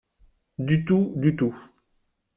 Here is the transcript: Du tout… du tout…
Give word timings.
Du 0.57 0.83
tout… 0.83 1.13
du 1.15 1.35
tout… 1.35 1.55